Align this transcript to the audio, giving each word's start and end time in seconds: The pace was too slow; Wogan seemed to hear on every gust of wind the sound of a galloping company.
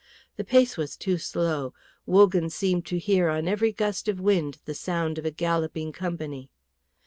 The 0.35 0.43
pace 0.43 0.77
was 0.77 0.97
too 0.97 1.19
slow; 1.19 1.75
Wogan 2.07 2.49
seemed 2.49 2.87
to 2.87 2.97
hear 2.97 3.29
on 3.29 3.47
every 3.47 3.71
gust 3.71 4.07
of 4.07 4.19
wind 4.19 4.57
the 4.65 4.73
sound 4.73 5.19
of 5.19 5.25
a 5.25 5.29
galloping 5.31 5.91
company. 5.91 6.49